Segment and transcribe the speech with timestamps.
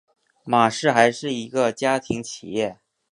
[0.43, 2.79] 玛氏还是一个家庭企业。